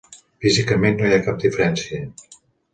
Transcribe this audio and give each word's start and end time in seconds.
Físicament 0.45 0.97
no 1.01 1.07
hi 1.11 1.15
ha 1.19 1.21
cap 1.29 1.45
diferència. 1.45 2.03